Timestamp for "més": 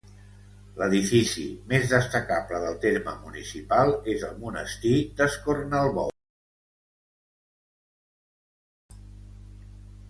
1.73-1.83